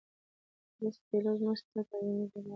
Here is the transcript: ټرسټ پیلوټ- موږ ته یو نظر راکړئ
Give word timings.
ټرسټ 0.75 1.01
پیلوټ- 1.09 1.39
موږ 1.45 1.59
ته 1.69 1.95
یو 1.99 2.11
نظر 2.19 2.41
راکړئ 2.43 2.49